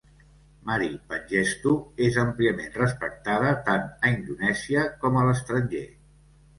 [0.69, 1.75] Mari Pangestu
[2.07, 5.89] és àmpliament respectada tant a Indonèsia com a l'estranger.